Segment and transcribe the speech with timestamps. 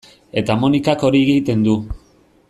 [0.41, 1.77] Eta Monikak hori egiten du.